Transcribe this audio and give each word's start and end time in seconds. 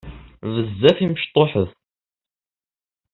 Bezzaf 0.53 0.97
i 1.03 1.07
mecṭuḥet. 1.11 1.71